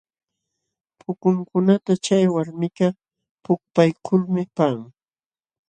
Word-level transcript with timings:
Pukunkunata 0.99 1.93
chay 2.05 2.25
walmikaq 2.35 2.95
pukpaykulmi 3.43 4.43
paqan. 4.55 4.79